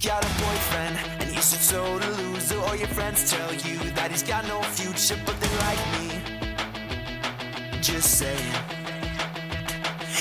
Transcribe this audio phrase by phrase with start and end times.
[0.00, 2.56] Got a boyfriend, and he's a total loser.
[2.60, 6.20] All your friends tell you that he's got no future, but they like me.
[7.82, 8.38] Just saying.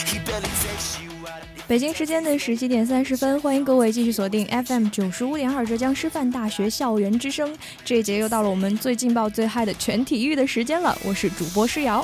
[0.08, 1.44] He barely takes you out.
[1.67, 7.55] 北京时间的十七点三十分，欢迎各位继续锁定 FM 九十五点二浙江师范大学校园之声。
[7.86, 12.03] 这一节又到了我们最劲爆、最嗨的全体育的时间了，我是主播施瑶。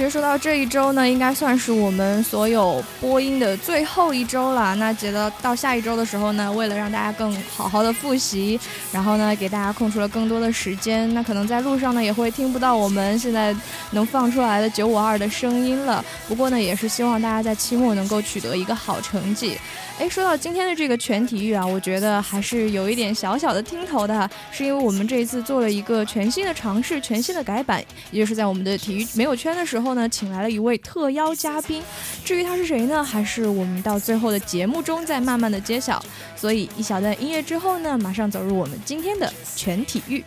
[0.00, 4.74] 其实说到这一周呢，应该算是我们所有播音的最后一周了。
[4.76, 8.58] 那觉得到下一周的时候呢，为了让大家更好好的复习，
[8.90, 13.54] 然后呢给大家空出了更多的时间，那可能在路上呢也会听不到我们现在
[13.90, 16.02] 能放出来的九五二的声音了。
[16.26, 19.58] 不过呢，也是希望大家在期末能够取得一个好成绩。
[19.98, 31.82] 诶，说到今天的这个全体育啊，我觉得还是有一点小小的听头的，是因为我们这一次做了一个全新的尝试，全新的改版，也就是在我们的体育没有圈的时候后呢，请来了一位特邀嘉宾。
[32.24, 36.00] 至于他是谁呢，还是我们到最后的节目中再慢慢的揭晓。
[36.36, 40.24] 所以一小段音乐之后呢，马上走入我们今天的全体育。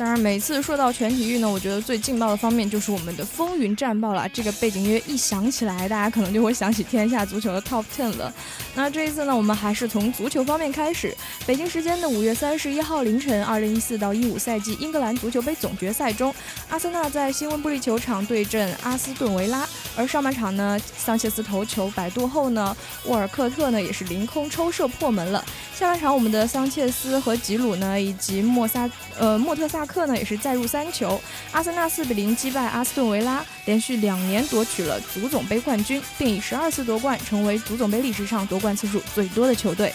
[0.00, 4.26] 当然，每次说到全体育呢，我觉得最劲爆的方面就是我们的风云战报了。
[4.30, 8.32] 这个背景音乐一响起来，大家可能就会想起天下足球的 Top Ten 了。
[8.74, 11.14] 那这一次呢，我们还是从足球方面开始。
[11.46, 16.32] 北京时间的五月三十一号凌晨，二零一四到一五赛季英格兰足球杯总决赛中，
[16.68, 19.68] 阿森纳在新温布利球场对阵阿斯顿维拉。
[19.96, 22.74] 而上半场呢，桑切斯头球摆渡后呢，
[23.06, 25.44] 沃尔克特呢也是凌空抽射破门了。
[25.74, 28.88] 下半场，我们的桑切斯和吉鲁呢，以及莫萨
[29.18, 31.20] 呃莫特萨克呢，也是再入三球。
[31.50, 39.92] 阿森纳四比零击败阿斯顿维拉，连续两年夺取了足总杯冠军，并以十二次夺冠成为足总杯历史上夺冠次数最多的球队。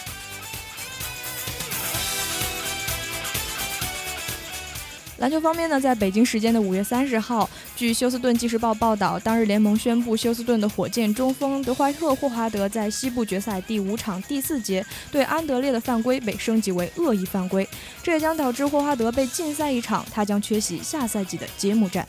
[5.18, 17.66] 篮球方面呢，在北京时间的五月三十号，据休斯顿纪事报报道，当日联盟宣布，休斯顿的火箭中锋德怀特·霍华德在西部决赛第五场第四节对安德烈的犯规被升级为恶意犯规，
[18.02, 22.06] 这也将导致霍华德被禁赛一场，他将缺席下赛季的揭幕战。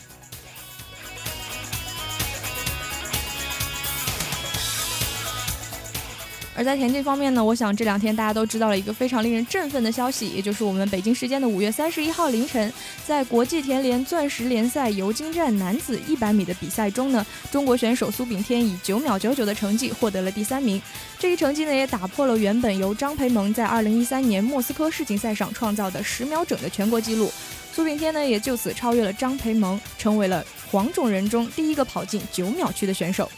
[6.58, 12.74] 而在田径方面呢，我想这两天大家都知道了一个非常令人振奋的消息，也就是我们北京时间的五月三十一号凌晨，
[13.06, 20.82] 在国际田联钻石联赛尤金站男子一百米的比赛中呢，中国选手苏炳添以九秒九九的成绩获得了第三名。
[21.20, 27.32] 这一成绩呢，也打破了原本由张培萌在二零一三年莫斯科世锦赛上创造的十秒整的全国纪录。
[27.72, 33.30] 苏炳添呢，也就此超越了张培萌，成为了黄种人中第一个跑进九秒区的选手。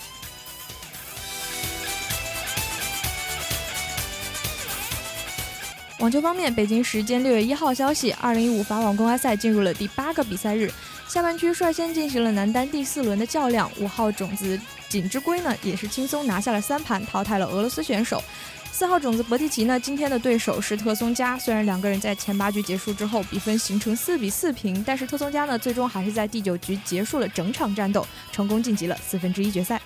[6.00, 10.72] 网球方面，北京时间六月一号消息，二零一五法网公开赛进入了第八个比赛日，
[11.10, 14.58] 下半区率先进行了男单第四轮的较量，五号种子
[14.88, 18.24] 锦织圭呢也是轻松拿下了三盘，淘汰了俄罗斯选手。
[18.72, 29.82] 四号种子博蒂奇呢，今天的对手是特松加，虽然两个人在前八局结束之后比分形成四比四平，但是特松加呢最终还是在第九局结束了整场战斗，成功晋级了四分之一决赛。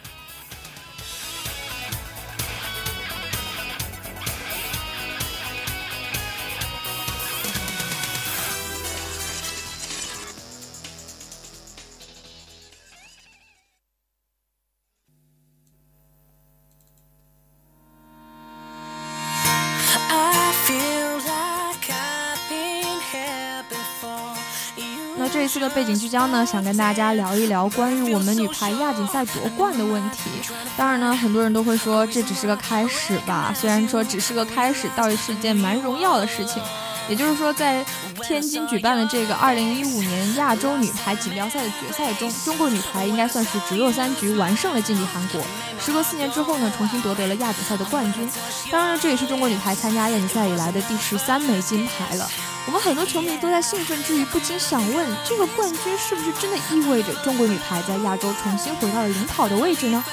[25.43, 30.29] 这次的背景聚焦呢，想跟大家聊一聊关于我们女排亚锦赛夺冠的问题。
[30.77, 36.63] 当然呢，很多人都会说这只是个开始吧，虽然说只是个开始，倒也是一件蛮荣耀的事情。
[37.09, 37.85] 也就是说，在
[38.21, 45.41] 天津举办的这个2015年亚洲女排锦标赛的决赛中，中国女排应该算是直落三局完胜了劲敌韩国。
[45.77, 48.29] 时隔四年之后呢，重新夺得了亚锦赛的冠军。
[48.71, 52.29] 当然，这也是中国女排参加亚锦赛以来的第十三枚金牌了。
[52.65, 60.03] 我们很多球迷都在兴奋之余，不禁想问：这个冠军是不是真的意味着中国女排在亚洲重新回到了领跑的位置呢？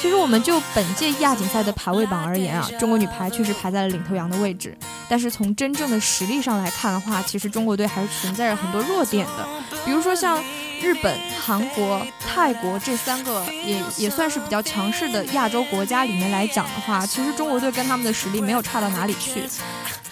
[0.00, 4.76] 其实，我们就本届亚锦赛的排位榜而言啊，中国女排确实排在了领头羊的位置。
[5.08, 9.48] 但是从真正的实力上来看的话，其实中国队还是存在着很多弱点的。
[9.84, 10.42] 比如说像
[10.82, 19.48] 日本、韩国、泰国这三个也也算是比较强势的亚洲国家里面来讲的话，其实中国队跟他们的实力没有差到哪里去。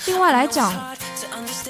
[0.06, 0.72] 另外来讲，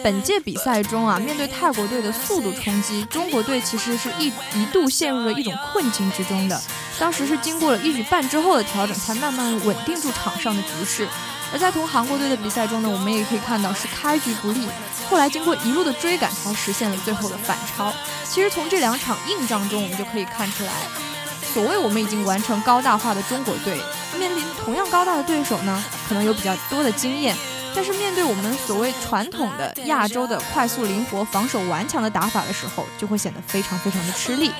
[0.02, 6.60] 本届比赛中啊，面对泰国队的速度冲击，中国队其实是一一度陷入了一种困境之中的。
[6.98, 11.08] 当时是经过了一局半之后的调整，才慢慢稳定住场上的局势。
[11.52, 14.66] 而在同韩国队的比赛中呢，我们也可以看到是开局不利，
[15.08, 17.92] 后来经过一路的追赶，才实现了最后的反超。
[18.28, 20.72] 其实从这两场硬仗中，我们就可以看出来，
[21.52, 23.80] 所谓我们已经完成高大化的中国队，
[24.18, 27.36] 面临同样高大的对手呢，可能有比较多的经验。
[27.74, 34.50] 但是面对我们所谓传统的亚洲的快速灵活、防守顽强的打法的时候，就会显得非常非常的吃力。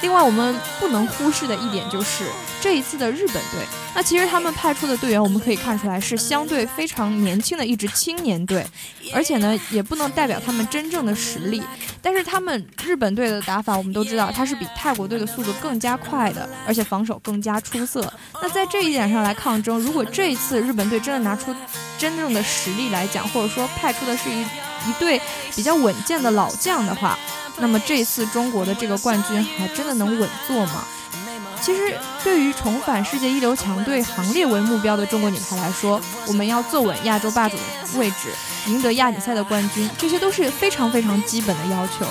[0.00, 2.24] 另外，我们不能忽视的一点就是
[2.60, 8.66] 这一次的日本队，那其实他们派出的队员，我们可以看出来是相对非常年轻的一支青年队，
[9.14, 11.62] 而且呢，也不能代表他们真正的实力。
[12.00, 18.12] 但是他们日本队的打法，我们都知道，它是比泰国队的速度更加快的，而且防守更加出色。
[18.40, 21.54] 那在这一点上来抗争，如果这一次日本队真的拿出
[22.02, 25.22] 真正的实力来讲，或者说派出的是一一队
[25.54, 27.16] 比较稳健的老将的话，
[27.58, 30.84] 那么这次中国的这个冠军还真的能稳坐吗？
[31.60, 37.62] 其实，对于重返世界一流强队行列为目标的中国女排来说，我们要坐稳亚洲霸主的
[38.00, 38.34] 位置，
[38.66, 42.04] 赢得亚锦赛的冠军，这些都是非常非常基本的要求。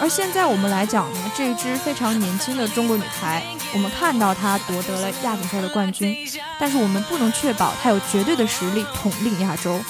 [0.00, 3.42] 而现在我们来讲呢，这一支非常年轻的中国女排，
[3.74, 6.16] 我们看到她夺得了亚锦赛的冠军，
[6.58, 9.80] 但是我们不能确保她有绝对的实力统领亚洲。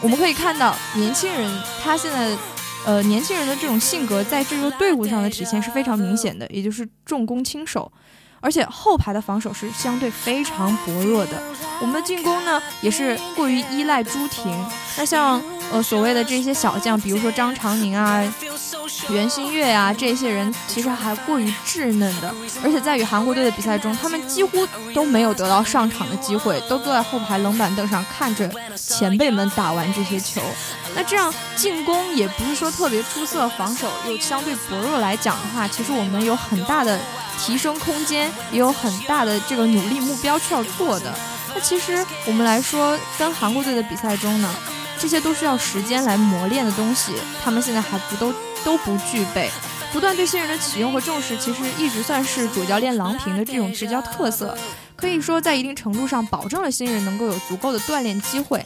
[0.00, 1.50] 我们可以看到，年轻人
[1.82, 2.36] 她现在。
[2.84, 7.92] 呃，年轻人的这种性格在这个队伍上的体现是非常明显的，也就是重攻轻守，
[8.42, 11.42] 而且后排的防守是相对非常薄弱的。
[11.80, 14.52] 我们的进攻呢，也是过于依赖朱婷。
[14.98, 15.42] 那像
[15.72, 18.22] 呃所谓的这些小将，比如说张常宁啊、
[19.08, 30.42] 袁心玥啊，这些人其实还过于稚嫩的，而且在与韩国队的比赛中，他们几乎都没有得到上场的机会，都坐在后排冷板凳上看着前辈们打完这些球。
[30.94, 37.00] 那这样进攻也不是说特别出色，防守又相对薄弱来讲的话，其实我们有很大的
[37.44, 41.12] 提升空间，也有很大的这个努力目标需要做的。
[41.54, 44.48] 那其实我们来说，跟韩国队的比赛中呢，
[44.98, 47.12] 这些都需要时间来磨练的东西，
[47.44, 48.32] 他们现在还不都
[48.64, 49.50] 都不具备。
[49.92, 54.56] 不断对新人的启用和重视，其实一直算是主教练郎平的这种执教特色，
[54.96, 58.64] 可以说在一定程度上保证了新人能够有足够的锻炼机会。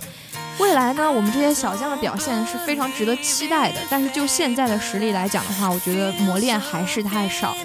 [0.58, 3.80] 未来呢，我们这些小将的表现是非常值得期待的。
[3.90, 7.56] 但是就现在的实力来讲的话，我觉得磨练还是太少。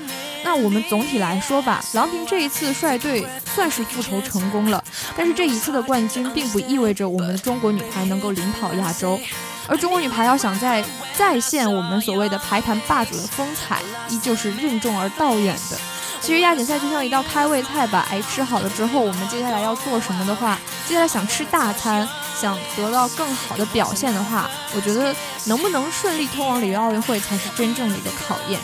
[0.53, 4.83] 那我们总体来说吧，郎平这一次率队算是复仇成功了。
[5.15, 9.17] 但是这一次的冠军并不意味着我们中国女排能够领跑亚洲，
[9.65, 13.79] 而中国女排要想再再现我们所谓的排坛霸主的风采，
[14.09, 15.77] 依旧是任重而道远的。
[16.19, 22.05] 其实亚锦赛就像一道开胃菜吧，哎，吃好了之后，我们接下来要做什么的话，接下来想吃大餐，
[22.37, 25.15] 想得到更好的表现的话，我觉得
[25.45, 28.59] 能不能顺利通往里约奥运会才是真正的一个考验。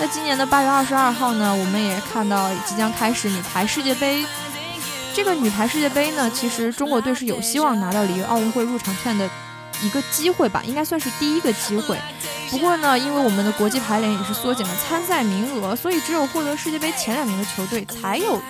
[0.00, 4.24] 在今年的八月二十二号呢，我们也看到即将开始女排世界杯。
[5.12, 9.28] 这个女排世界杯呢，其实中国队是有希望拿到里约奥运会入场券的
[9.82, 11.98] 一个机会吧，应该算是第一个机会。
[12.50, 18.40] 不过呢，因为我们的国际排联也是缩减了参赛名额，所以只有获得世界杯前两名的球队才有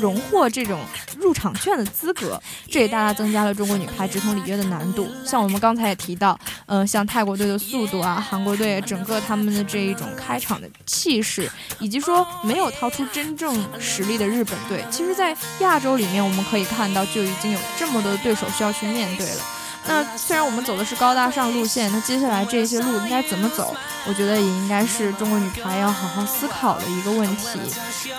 [0.00, 0.80] 荣获这种
[1.16, 5.08] 入场券的资格，这也大大增加了中国女排直通里约的难度。
[5.24, 19.42] 像我们刚才也提到，呃，像泰国队的速度啊，韩国队整个他们的这一种开场的气势，以及说没有掏出真正实力的日本队，其实，在亚洲里面我们可以看到，就已经有这么多的对手需要去面对了。
[19.86, 23.76] 那虽然我们走的是高大上路线，那接下来这些路应该怎么走？
[24.06, 27.58] 我觉得也应该是中国女排要好好思考的一个问题。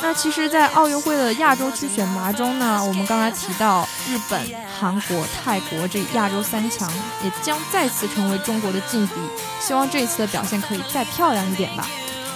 [0.02, 4.40] 那其实，在奥运会的亚洲区选拔中呢，我们刚才提到，日本、
[4.80, 6.92] 韩国、泰国这亚洲三强
[7.24, 9.14] 也将再次成为中国的劲敌。
[9.60, 11.88] 希望这一次的表现可以再漂亮一点吧。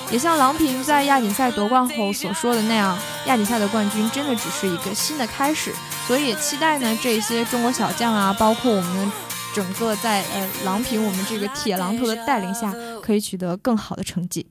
[0.10, 5.72] 也像郎平在亚锦赛夺冠后所说的那样，亚锦赛的冠军真的只是一个新的开始。
[6.10, 9.12] 所以期待呢，这些中国小将啊，包括我们
[9.54, 14.48] 整个在呃郎平我们这个铁榔头的带领下，可以取得更好的成绩。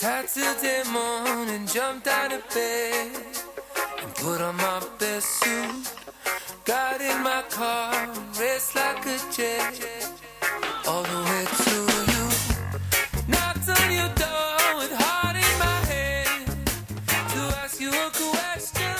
[0.00, 3.10] Saturday morning, jumped out of bed
[4.02, 5.92] and put on my best suit.
[6.64, 8.08] Got in my car,
[8.40, 10.08] raced like a jet,
[10.86, 11.74] all the way to
[12.12, 12.24] you.
[13.28, 16.48] Knocked on your door with heart in my head
[17.34, 18.96] to ask you a question.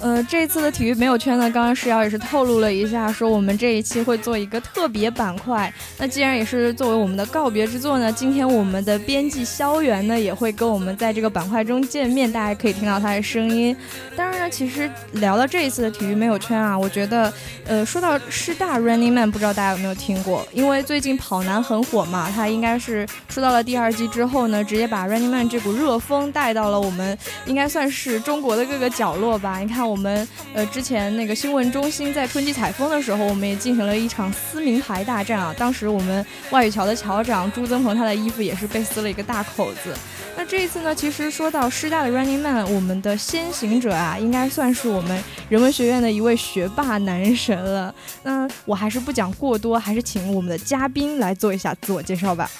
[0.00, 5.70] 呃，这次的体育没有圈呢，刚刚石瑶也是透露了一下，说我们这一期会做一个特别板块。
[5.98, 13.74] 那既然也是作为我们的告别之作呢，今天我们的编辑肖元呢也会跟我们在这个板块中见面，大家可以听到他的声音。
[14.14, 17.32] 当然呢，其实聊到这一次的体育没有圈啊，我觉得，
[17.64, 20.46] 呃，说到师大 Running Man，不知道大家有没有听过？
[20.52, 29.58] 因为最近跑男很火嘛，他应该是出到了第二季之后呢，直接把 Running Man 这股热风带到了我们应该算是中国的各个角落吧。
[29.60, 35.54] 你看我们呃之前那个新闻中心在春季采风的时候，我们也进行了一场撕名牌大战啊。
[35.56, 39.94] 当时我们外语桥的桥长朱增鹏他的衣服也是被撕了一个大口子。
[40.36, 47.94] 那这一次呢，其实说到师大的 Running Man，我们的先行者啊，应该算是我们人文学院的一位学霸男神了。
[48.22, 52.50] 那我还是不讲过多，还是请我们的嘉宾来做一下自我介绍吧。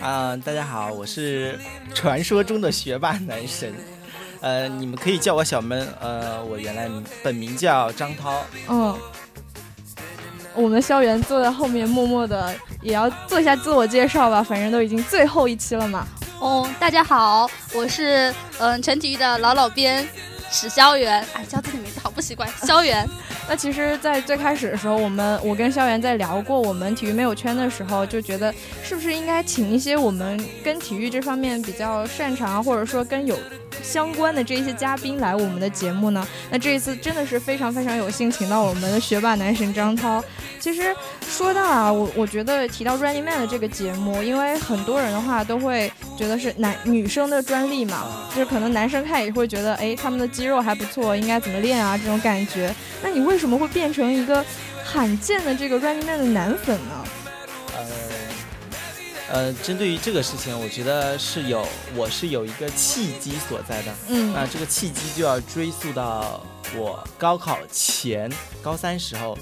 [0.00, 1.56] 啊、大家好，我是
[1.94, 3.72] 传说中的学霸男神，
[4.40, 6.90] 呃，你们可以叫我小闷，呃，我原来
[7.22, 8.98] 本名叫张涛，嗯，
[10.54, 16.06] 我们的校园坐在后面，默默的也要做一下自我介绍吧，反正都已经最后一期了嘛。
[16.40, 20.06] 哦，大家好，我是嗯全体育的老老编
[20.50, 21.24] 史萧元。
[21.32, 23.08] 哎，叫自己名字好不习惯，萧元。
[23.48, 33.36] 那其实，在最开始的时候，我们我跟校园在聊过我们体育没有圈的时候，就觉得是不是应该请一些我们跟体育这方面比较擅长，或者说跟有
[33.82, 36.26] 相关的这一些嘉宾来我们的节目呢？
[36.50, 40.22] 那这一次真的是非常非常有幸，请到我们的学霸男神张涛。
[40.58, 40.94] 其实
[41.28, 52.74] 说到啊，我我觉得提到 Running Man 的这个节目，因为很多人的话都会觉得是男女生的专利嘛，就是可能男生看也会觉得，哎，他们的肌肉还不错，应该怎么练啊这种感觉。
[53.02, 54.44] 那你为什么会变成一个
[54.84, 57.04] 罕见的这个 Running Man 的男粉呢？
[59.32, 63.94] 呃，呃，针对于这个事情，我觉得是有，我是有一个契机所在的。
[64.08, 66.44] 嗯那这个契机就要追溯到
[66.76, 68.30] 我高考前
[68.62, 69.36] 高三时候。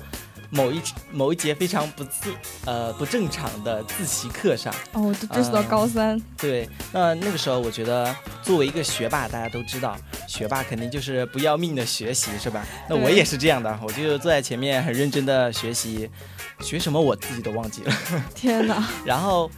[0.52, 0.82] 某一
[1.12, 2.34] 某一节非常不自
[2.66, 12.66] 呃不正常的自习课上，哦，就追溯到高三，对，那那个时候我觉得作为一个学霸，大家都知道，学霸肯定就是不要命的学习，是吧？
[12.88, 16.10] 那我也是这样的，我就坐在前面很认真的学习，
[16.58, 17.94] 学什么我自己都忘记了。
[18.34, 18.84] 天哪！
[19.06, 19.48] 然后，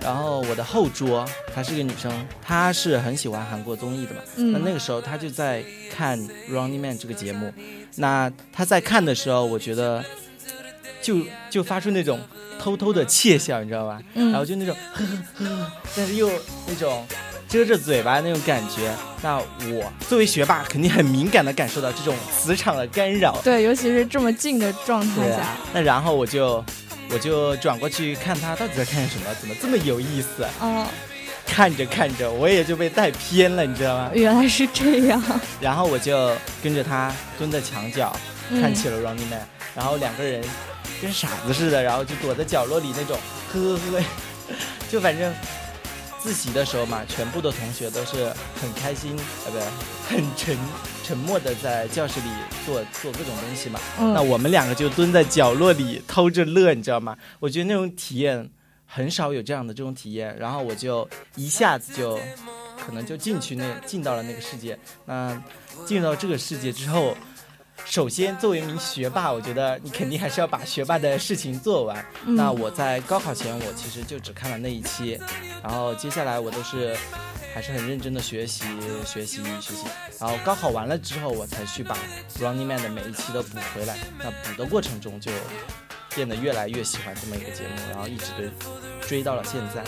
[0.00, 2.10] 然后我的后桌她是个女生，
[2.42, 4.20] 她是很喜欢韩国综艺的嘛。
[4.36, 6.18] 嗯那那个时候她就在看
[6.50, 7.52] 《Running Man》这个节目，
[7.96, 10.04] 那她在看的时候，我觉得
[11.02, 11.16] 就
[11.50, 12.20] 就发出那种
[12.58, 14.00] 偷偷的窃笑，你知道吧？
[14.14, 16.30] 嗯然后就那种呵呵呵，但是又
[16.66, 17.04] 那种
[17.48, 18.94] 遮着嘴巴那种感觉。
[19.20, 23.40] 那我作为学霸，肯定很敏感的感受到这种磁场的干扰。
[23.42, 26.64] 对，尤其是这么近的状态下啊，，那然后我就
[27.10, 30.46] 我就转过去看他到底在看什么，怎么这么有意思？
[30.60, 30.86] 哦，
[31.46, 34.10] 看着看着，我也就被带偏了，你知道吗？
[34.14, 35.22] 原来是这样。
[35.60, 38.14] 然后我就跟着他蹲在墙角
[38.50, 39.40] 嗯看起了 Running Man，、
[39.74, 40.42] 然后两个人
[41.00, 43.18] 跟傻子似的，然后就躲在角落里那种
[43.52, 44.04] 呵呵呵，
[44.90, 45.32] 就反正
[46.20, 48.24] 自习的时候嘛，全部的同学都是
[48.60, 49.66] 很开心，呃，不对，
[50.08, 50.56] 很沉
[51.08, 52.26] 沉默的在教室里
[52.66, 53.80] 做做各种东西嘛。
[53.98, 57.16] 嗯，那我们两个就蹲在角落里偷着乐，你知道吗？
[57.40, 58.46] 我觉得那种体验
[58.84, 62.20] 很少有这样的这种体验，然后我就一下子就
[62.78, 64.78] 可能就进去那进到了那个世界。
[65.06, 65.42] 那
[65.86, 67.16] 进入到这个世界之后，
[67.86, 72.04] 首先作为一名学霸，我觉得你肯定还是要把学霸的事情做完。
[72.26, 75.18] 嗯那我在高考前，我其实就只看了那一期，
[75.62, 76.94] 然后接下来我都是
[77.58, 78.62] 还是很认真的学习
[79.04, 79.84] 学习学习，
[80.20, 81.98] 然后高考完了之后，我才去把
[82.38, 83.98] Running Man 的每一期都补回来。
[84.16, 85.32] 那补的过程中就
[86.14, 88.50] 变得越来越喜欢这么一个节目，然后一直追
[89.08, 89.82] 追到了现在。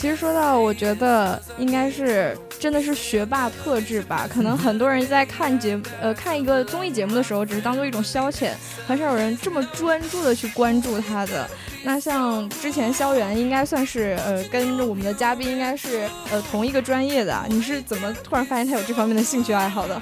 [0.00, 4.26] 其实说到，我觉得应该是真的是学霸特质吧。
[4.26, 8.52] 可能很多人在看节呃看一个综艺节目的时候，只是当做一种消遣，
[8.86, 11.46] 很少有人这么专注的去关注他的。
[11.84, 20.00] 那像之前萧元应该算是呃跟我们的嘉宾应该是呃同一个专业的啊，你是怎么突然发现他有这方面的兴趣爱好的？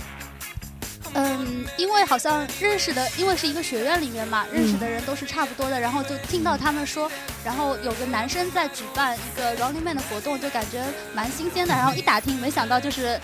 [1.18, 7.10] 嗯，因为好像认识的，因为是一个学院里面嘛，认识的人都是差不多的，然后就听到他们说，
[7.44, 13.20] 然后有个男生在举办一个 Running Man 的活动，就感觉蛮新鲜的，然后一打听，没想到就是。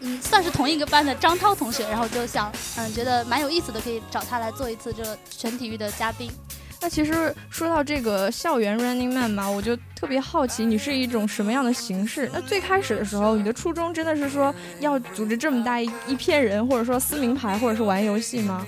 [0.00, 6.30] 嗯，算是同一个班的张涛同学，然后就想，嗯，觉得蛮有意思的，可以找他来做一次这个全体育的嘉宾。
[6.80, 12.30] 那其实说到这个校园 Running Man 嘛，我就特别好奇，你是一种什么样的形式？
[12.32, 18.64] 那最开始的时候，你的初衷真的是说要组织这么大一一片人，或者说撕名牌，或者是玩游戏吗？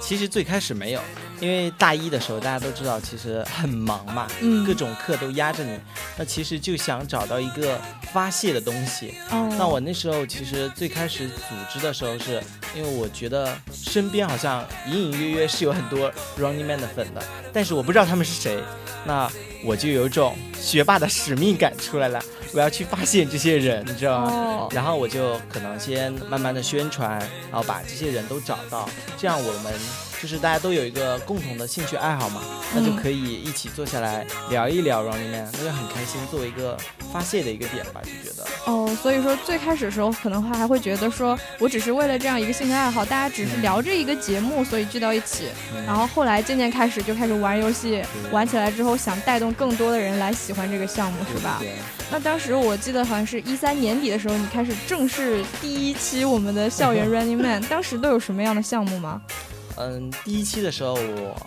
[0.00, 1.00] 其实最开始没有，
[1.40, 5.78] 因为大一的时候大家都知道，其实很忙嘛，嗯各种课都压着你，
[6.16, 7.80] 那其实就想找到一个
[8.12, 9.14] 发泄的东西。
[9.30, 12.42] 哦，那我那时候其实最开始组织的时候是，
[12.74, 18.58] 因为我觉得身边好像隐隐约约是有很多 Running Man 的粉的，但是我不知道他们是谁，
[19.04, 19.30] 那
[19.64, 24.30] 我就有一种学霸的使命感出来了，我要去发现这些人，你知道吗？
[24.30, 27.18] 哦，然后我就可能先慢慢的宣传，
[27.50, 28.88] 然后把这些人都找到，
[29.18, 29.72] 这样我们
[30.22, 32.40] 就是大家都有一个共同的兴趣爱好嘛，
[32.74, 36.76] 那就可以一起坐下来聊一聊 Running Man，那就很开心，作为一个
[37.12, 38.46] 发泄的一个点吧，就觉得。
[38.66, 45.48] 哦，所以说最开始的时候，可能还会觉得说我只是为了这样一个兴趣爱好，大家只是聊这一个节目，所以聚到一起。
[45.86, 51.58] 然后后来渐渐开始就开始玩游戏，玩起来之后想带动更多的人来喜欢这个项目，是吧？
[51.60, 51.72] 对
[52.10, 59.20] 那当时我记得好像是一三年底的时候，你开始正式第一期我们的校园 Running Man，当时都有什么样的项目吗？
[59.76, 61.46] 嗯，第一期的时候我，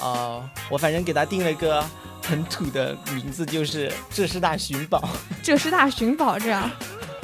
[0.00, 1.84] 呃，我反正给他定了一个
[2.22, 5.08] 很土的名字，就是浙师大寻宝。
[5.42, 6.70] 浙师大寻宝这样。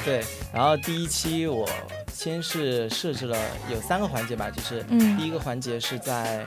[0.03, 1.67] 对，然后第一期我
[2.13, 3.37] 先是设置了
[3.71, 5.17] 有三个环节吧，就是嗯。
[5.17, 6.45] 第一个环节是在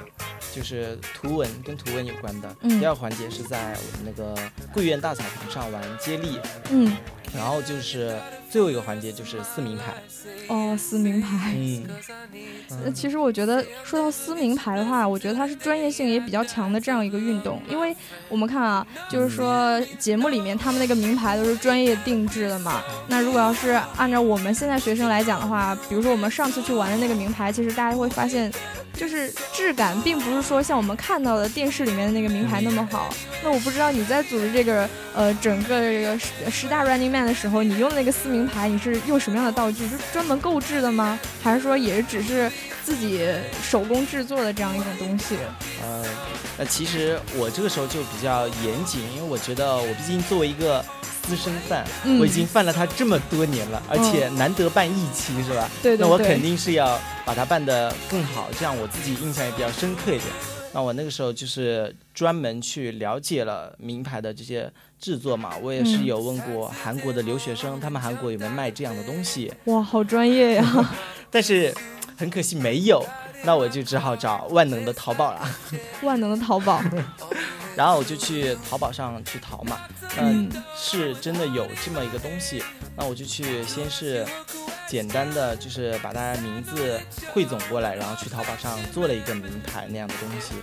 [0.54, 2.80] 就是图文跟图文有关的，嗯。
[2.80, 4.34] 第二个环节是在我们那个
[4.72, 6.38] 桂苑大草坪上玩接力，
[6.70, 6.96] 嗯，
[7.34, 8.16] 然后就是
[8.50, 9.94] 最后一个环节就是撕名牌，
[10.48, 11.54] 哦，撕名牌。
[11.54, 11.86] 嗯，
[12.84, 17.94] 那，其实我觉得说到撕名牌的话，我觉得它是专业性也比较强的这样一个运动，因为
[18.28, 22.82] 我们看啊，就是说节目里面他们那个名牌都是专业定制的嘛。
[23.08, 28.52] 那如果要是按照我们现在学生来讲的话，比如说我们上次去玩的那个名牌，其实大家会发现，
[28.94, 33.12] 就是质感并不是说像我们看到的电视里面的那个名牌那么好。
[33.42, 39.88] 那我不知道你在组织这个呃整个这个十十大 Running Man 的时候，你用的那个撕名牌，你是用什么样的道具？
[39.88, 41.18] 是专门购置的吗？
[41.42, 42.52] 还是说也只是
[42.84, 43.26] 自己
[43.62, 45.36] 手工制作的这样一种东西？
[45.82, 46.04] 呃，
[46.58, 50.84] 那其实我这个时候就比较严谨，因为我觉得我毕竟作为一个
[51.26, 55.68] 私生饭，嗯我已经犯了它这么多年了，而且难得办一期是吧？
[55.82, 60.24] 对对对那我肯定是要把它办得更好，这样我自己印象也比较深刻一点。
[60.72, 70.90] 那我那个时候就是专门去了解了名牌的这些制作嘛，我也是嗯有问过韩国的留学生，他们韩国有没有卖这样的东西，哇，好专业呀！
[71.30, 71.74] 但是
[72.16, 73.04] 很可惜没有，
[73.42, 75.56] 那我就只好找万能的淘宝了。
[76.02, 76.82] 万能的淘宝，
[77.74, 79.80] 然后我就去淘宝上去淘嘛，
[80.18, 82.62] 嗯嗯，是真的有这么一个东西，
[82.96, 84.26] 那我就去先是
[84.86, 87.00] 简单的就是把大家名字
[87.32, 90.54] 汇总过来，然后去淘宝上做了一个名牌那样的东西，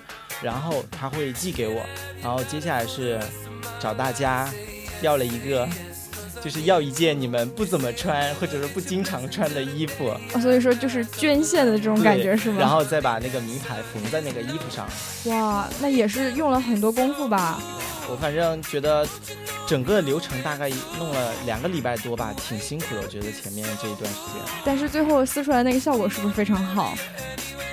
[0.41, 1.83] 然后他会寄给我，
[2.21, 3.19] 然后接下来是
[3.79, 4.51] 找大家
[5.01, 5.67] 要了一个。
[6.43, 12.58] 就是要一件你们不怎么穿或者是不经常穿的衣服，哦所以说就是捐献的这种感觉是吗？
[12.60, 14.88] 然后再把那个名牌缝在那个衣服上。
[15.26, 17.60] 哇，那也是用了很多功夫吧？
[18.10, 19.06] 我反正觉得
[19.67, 23.02] 整个流程大概弄了两个礼拜多吧，挺辛苦的。
[23.02, 26.95] 我觉得前面这一段时间但是最后撕出来那个效果是不是非常好？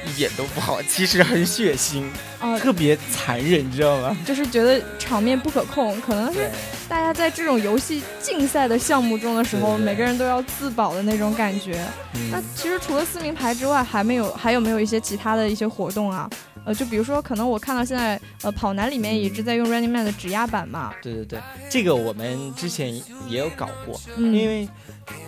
[0.07, 2.05] 一点都不好，其实很血腥，
[2.39, 4.17] 啊、特别残忍，你知道吗？
[4.25, 6.51] 就是觉得场面不可控，可能是，
[6.89, 11.85] 大家在这种游戏竞赛的项目中的时候，对对对每个人都要自保的那种感觉。
[12.31, 16.29] 那嗯，其实除了撕名牌之外，还没有还有没有一些其他的一些活动啊？
[16.65, 22.95] 呃，就比如说，可能我看到现在呃跑男里面一直在用 Running Man 的指压板嘛，对对对，这个我们之前
[23.29, 24.69] 也有搞过，嗯，因为。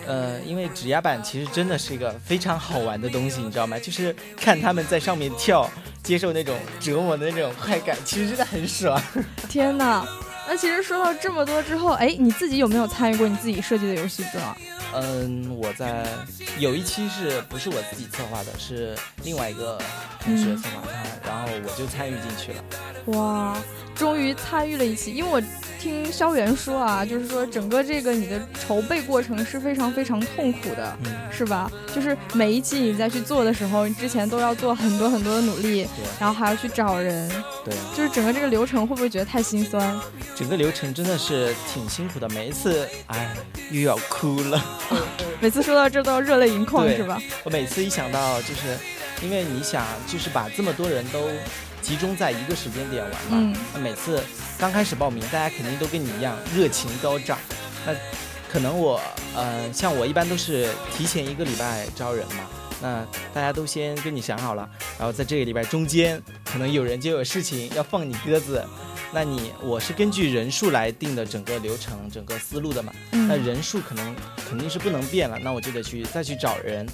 [0.07, 3.77] 呃，因为指压板其实真的是一个非常好玩的东西，你知道吗？
[3.77, 5.69] 就是看他们在上面跳，
[6.01, 8.99] 接受那种折磨的那种快感，其实真的很爽。
[9.47, 10.03] 天呐！
[10.47, 14.57] 那其实说到这么多之后，哎，你自己有没有参与过你自己设计的游戏中啊？
[14.93, 16.05] 嗯，我在
[16.57, 19.77] 有一期是不是我自己策划的，是另外一个
[20.19, 22.63] 同学嗯策划他，然后我就参与进去了。
[23.17, 23.57] 哇，
[23.95, 25.41] 终于参与了一期，因为我
[25.79, 31.71] 听萧元说啊，就是说整个这个你的筹备过程是非常非常痛苦的，嗯，是吧？
[31.93, 37.29] 就是每一期你再去做的时候，你之前都要做很多很多的努力，对然后还要去找人，
[37.63, 39.97] 对，就是整个这个流程会不会觉得太心酸？
[40.35, 43.35] 整个流程真的是挺辛苦的，每一次，哎，
[43.71, 44.61] 又要哭了。
[45.39, 47.21] 每次说到这都要热泪盈眶，是吧？
[47.43, 48.77] 我每次一想到，就是
[49.21, 51.29] 因为你想，就是把这么多人都
[51.81, 54.21] 集中在一个时间点玩嘛，嗯那每次
[54.57, 57.37] 刚开始报名，大家肯定都跟你一样热情高涨。
[57.85, 57.93] 那
[58.51, 58.99] 可能我，
[59.35, 62.43] 呃，像我一般都是提前一个礼拜招人嘛，
[62.81, 68.65] 那大家都先跟你想好了，然后在这个礼拜中间，可能有人就有事情要放你鸽子。
[69.13, 72.93] 那你我是根据人数来定的整个流程、整个思路的嘛。
[73.11, 74.15] 那嗯，人数可能
[74.49, 76.85] 肯定是不能变了，那我就得去再去找人，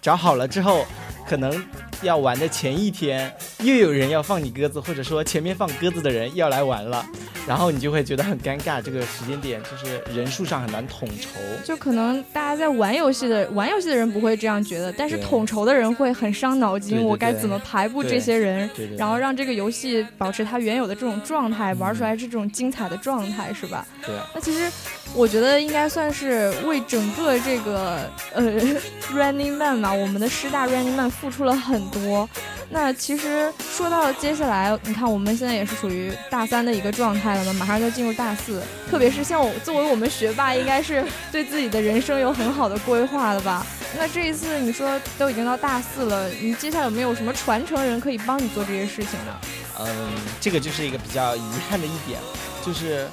[0.00, 0.84] 找好了之后，
[1.26, 1.64] 可能
[2.02, 7.04] 要玩的前一天又有人要放你鸽子，或者说前面放鸽子的人要来玩了，
[7.46, 11.30] 然后你就会觉得很尴尬，这个时间点就是人数上很难统筹。
[11.64, 23.86] 就可能大家在玩游戏的玩游戏的人不会这样觉得，但是统筹的人会很伤脑筋，我该怎么排布这些人，然后让这个游戏保持它原有的这种状态，玩出来这种精彩的状态，是吧？
[24.04, 24.70] 对，那其实
[25.14, 28.42] 我觉得应该算是为整个这个呃
[29.14, 32.28] Running Man 嘛，我们的师大 Running Man 付出了很多。
[32.70, 38.62] 那其实说到接下来，你看我们现在也是属于大三的一个状态了嘛，马上就进入大四。
[38.90, 43.66] 特别是像我作为我们学霸，应该是对自己的人生有很好的规划了吧？
[43.94, 49.40] 那这一次你说都已经到大四了，你接下来有没有什么传承人可以帮你做这些事情呢？
[49.80, 52.18] 嗯，这个就是一个比较遗憾的一点，
[52.64, 53.06] 就是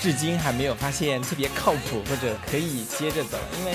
[0.00, 3.74] 至今还没有发现特别靠谱或者可以接着走，因为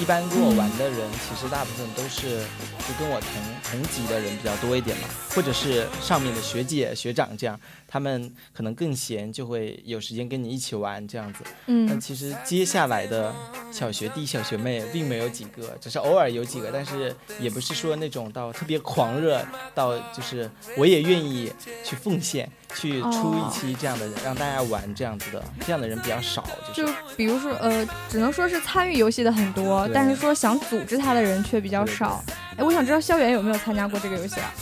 [0.00, 2.40] 一般跟我玩的人，其实大部分都是
[2.86, 3.30] 就跟我同
[3.70, 11.44] 同级的人比较多一点嘛，或者是上面的学姐学长这样，他们可能更闲，就会有时间跟你一起玩这样子。
[11.66, 11.86] 嗯。
[11.86, 13.32] 但嗯，其实接下来的
[13.70, 21.52] 小学弟、小学妹并没有几个，只是偶尔有几个，但是也不是说那种到特别狂热，到就是我也愿意
[21.84, 32.22] 去奉献，去出一期这样的人，让大家玩这样子的，这样的人比较少，就就是比如说呃，只能说是参与游戏的很多，但是说想组织他的人却比较少。
[32.56, 34.52] 哎，我想知道校园有没有参加过这个游戏啊？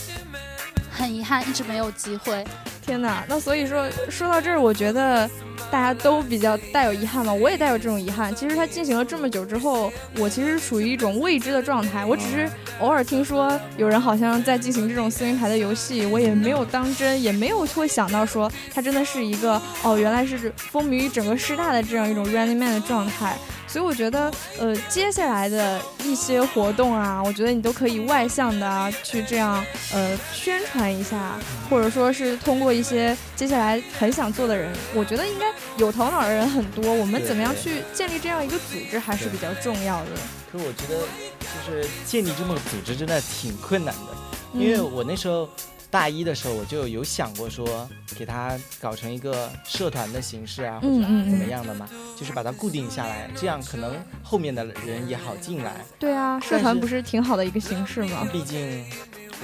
[0.91, 2.45] 很遗憾，一直没有机会。
[2.81, 5.29] 天哪，那所以说说到这儿，我觉得
[5.73, 8.35] 大家都比较带有遗憾嘛，我也带有这种遗憾。
[8.37, 12.05] 其实它进行了这么久之后，我其实属于一种未知的状态。
[12.05, 12.47] 我只是
[12.79, 23.39] 偶尔听说有人好像在进行这种撕名牌的游戏，我也没有当真，也没有会想到说它真的是一个哦，原来是风靡于整个师大的这样一种 Running Man 的状态。
[23.73, 31.39] 所以我觉得，呃，接下来的一些活动啊，我觉得你都可以外向的啊，去这样呃宣传一下，
[31.71, 36.93] 或者说是通过一些接下来很想做的人，我觉得应该有头脑的人很多。
[36.93, 40.11] 我们怎么样去建立这样一个组织，还是比较重要的。
[40.53, 41.01] 可是我觉得
[41.41, 44.13] 就是建立这么个组织真的挺困难的，
[44.53, 45.49] 因为嗯我那时候
[45.93, 51.87] 大一的时候我就有想过说给它搞成一个社团的形式啊，或者怎么嗯样的嘛，
[52.19, 55.85] 就是把它固定下来，这样可能后面的人也好进来。
[55.99, 58.27] 对啊，社团不是挺好的一个形式吗？
[58.33, 58.83] 毕竟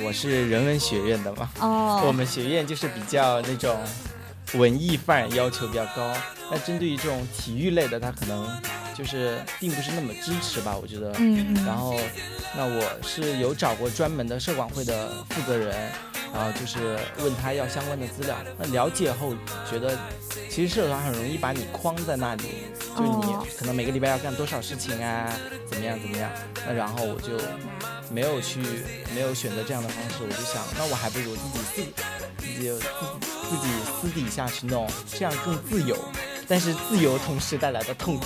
[0.02, 3.76] 我是人文学院的嘛，哦我哦，们学院就是比较那种
[4.54, 6.16] 文艺范，要求比较高。
[6.50, 8.48] 那针对于这种体育类的，他可能
[8.94, 11.12] 就是并不是那么支持吧，我觉得。
[11.18, 11.94] 嗯嗯，然后，
[12.56, 15.92] 那我是有找过专门的社管会的负责人，
[16.32, 18.36] 然后就是问他要相关的资料。
[18.58, 19.34] 那了解后
[19.70, 19.96] 觉得，
[20.50, 22.44] 其实社团很容易把你框在那里，
[22.96, 25.30] 就你可能每个礼拜要干多少事情啊，
[25.70, 26.30] 怎么样怎么样。
[26.66, 27.32] 那然后我就
[28.10, 28.60] 没有去，
[29.14, 31.92] 没有选择这样的方式，我就想，那我还不如自己自己
[32.38, 32.78] 自己
[33.48, 33.68] 自己
[34.00, 35.96] 私底下去弄，这样更自由。
[36.48, 38.24] 但是自由同时带来的痛苦，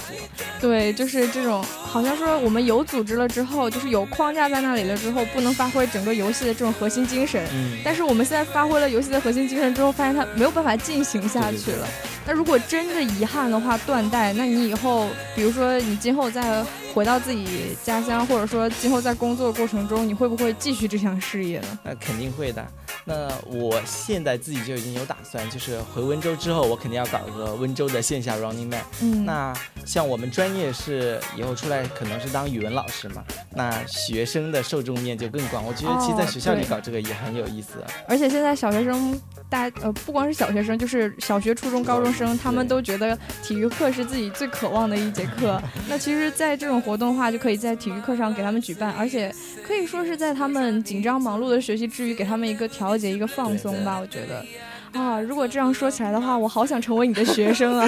[0.61, 7.45] 对，就是这种，好像说我们有组织了之后，就是有框架在那里了之后，不能发挥整个游戏的这种核心精神。
[7.53, 11.89] 嗯，但是我们现在发挥了游戏的核心精神之后，发现它没有办法进行下对对对去了。
[12.25, 21.79] 那如果真的遗憾的话，断代，那你以后，比如说你今后再回到自己家乡，或者说今后在工作过程中，你会不会继续这项事业呢？
[21.83, 22.65] 那肯定会的。
[23.05, 28.85] 那我现在自己就已经有打算，就是回温州之后，我肯定要搞个温州的线下 Running Man。
[29.01, 29.53] 嗯，那
[29.85, 33.23] 像我们专业是以后出来可能是当语文老师嘛，
[33.55, 35.65] 那学生的受众面就更广。
[35.65, 37.85] 我觉得其实在哦学校里搞这个也很有意思。
[38.07, 45.61] 而且现在小学生大呃，不光是小学生，就是小学、初中、高中生，他们都觉得体育课是自己最渴望的一节课。
[45.89, 49.35] 那其实，在这种活动的话，就可以在体育课上给他们举办，而且
[49.67, 53.99] 可以说是在他们紧张忙碌的学习之余，给他们一个调节、一个放松吧。
[54.01, 57.87] 我觉得，啊，如果这样说起来的话，我好想成为你的学生啊！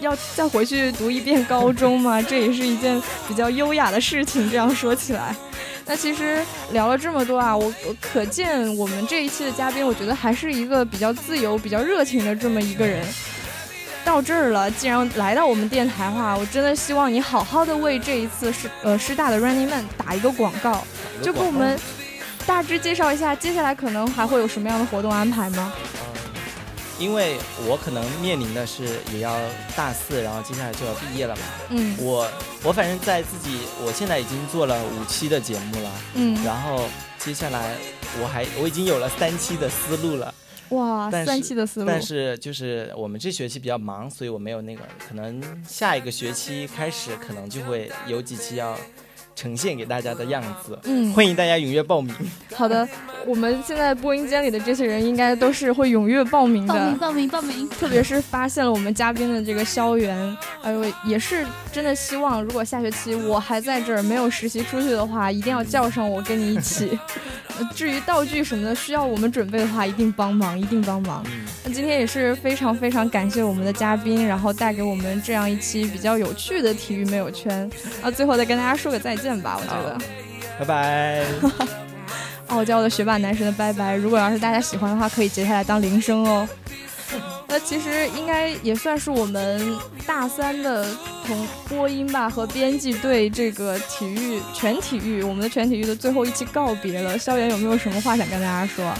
[0.00, 4.50] 要再回去读一遍高中吗， 这也是一件比较优雅的事情。
[4.50, 5.34] 这样说起来。
[5.86, 13.04] 那其实聊了这么多啊，我我可见我们这一期的嘉宾，我觉得还是一个比较自由、比较热情的这么一个人。
[14.02, 20.84] 到这儿了，既然来到我们电台的话，我真的希望你好好的为这一次师呃师大的 Running Man 打一个广告，
[21.22, 21.78] 就给我们
[22.46, 25.72] 大致介绍一下接下来可能还会有什么样的活动安排吗？
[27.00, 29.40] 因为我可能面临的是也要
[29.74, 31.42] 大四，然后接下来就要毕业了嘛。
[31.70, 31.96] 嗯。
[31.98, 32.30] 我
[32.62, 36.84] 我反正在自己，我现在已经做了五期的节目了，嗯，然后
[37.18, 37.74] 接下来
[38.22, 40.34] 我还我已经有了三期的思路了，
[40.68, 48.78] 哇，三期的思路，但是就是我们这学期比较忙，所以我没有那个，可能下一个学期开始可能就会有几期要
[49.40, 52.14] 呈现给大家的样子，嗯，欢迎大家踊跃报名。
[52.54, 52.86] 好的，
[53.24, 57.66] 我们现在播音间里的这些人应该都是会踊跃报名的，报名报名报名！
[57.70, 66.98] 特别是发现了我们嘉宾的这个萧元，哎呦，也是真的希望，如果下学期我还在这儿没有实习出去的话，一定要叫上我跟你一起。
[67.58, 71.22] 呃 至于道具什么的需要我们准备的话，一定帮忙，一定帮忙。
[71.26, 77.70] 嗯，那今天也是非常非常感谢我们的嘉宾，然后带给我们这样一期比较有趣的体育没有圈。
[78.02, 79.98] 啊，最后再跟大家说个再见吧，我觉得。
[80.58, 81.24] 拜拜。
[82.48, 83.94] 傲娇的学霸男神的拜拜。
[83.94, 86.48] 如果要是大家喜欢的话，可以截下来当铃声哦。
[87.48, 90.86] 那其实应该也算是我们大三的
[91.26, 97.18] 从播音吧和编辑对这个体育全体育我们的全体育的最后一期告别了。
[97.18, 98.92] 校园有没有什么话想跟大家说？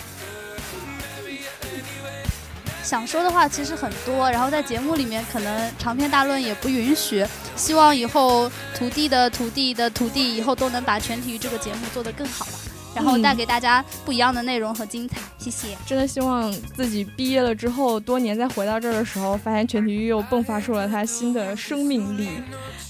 [2.83, 7.25] 想说的话其实很多，然后在节目里面可能长篇大论也不允许。
[7.57, 12.53] 希望以后徒弟的徒弟的徒弟以后都能把全体育这个节目做得更好吧，
[12.95, 15.19] 然后嗯带给大家不一样的内容和精彩。
[15.39, 15.69] 谢谢。
[15.87, 22.29] 真的希望自己毕业了之后，多年再回到这儿的时候，发现全体育又迸发出了它新的生命力。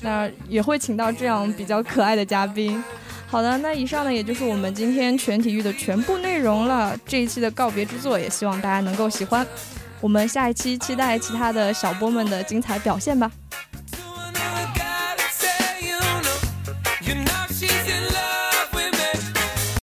[0.03, 2.83] 那也会请到这样比较可爱的嘉宾。
[3.27, 6.97] 好的，那以上呢，也就是我们今天全体育的全部内容了。
[7.07, 9.47] 这一期的告别之作，也希望大家能够喜欢。
[10.01, 13.31] 我们下一期期待其他的小波们的精彩表现吧。